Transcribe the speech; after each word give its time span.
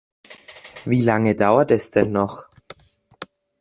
Wie 0.83 1.03
lange 1.03 1.35
dauert 1.35 1.69
es 1.69 1.91
denn 1.91 2.11
noch? 2.11 2.45